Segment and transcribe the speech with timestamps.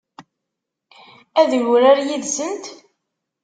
[1.41, 2.65] Ad yurar yid-sent?